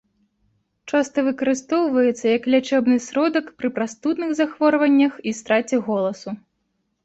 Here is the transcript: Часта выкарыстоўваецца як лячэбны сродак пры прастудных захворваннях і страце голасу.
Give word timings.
Часта 0.91 1.17
выкарыстоўваецца 1.27 2.25
як 2.37 2.49
лячэбны 2.55 2.97
сродак 3.09 3.53
пры 3.61 3.73
прастудных 3.77 4.29
захворваннях 4.43 5.13
і 5.29 5.39
страце 5.45 5.75
голасу. 5.95 6.29